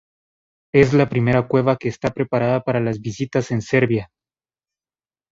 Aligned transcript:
Es 0.73 0.95
la 0.95 1.07
primera 1.09 1.47
cueva 1.47 1.77
que 1.77 1.87
está 1.87 2.09
preparada 2.11 2.61
para 2.63 2.79
las 2.79 2.99
visitas 3.01 3.51
en 3.51 3.61
Serbia. 3.61 4.09